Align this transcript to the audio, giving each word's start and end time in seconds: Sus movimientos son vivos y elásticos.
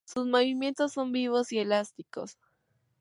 Sus 0.03 0.25
movimientos 0.25 0.93
son 0.93 1.11
vivos 1.11 1.51
y 1.51 1.59
elásticos. 1.59 2.39